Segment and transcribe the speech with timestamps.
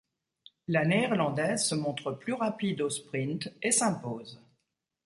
[0.67, 4.41] La Néerlandaise se montre plus rapide au sprint et s'impose.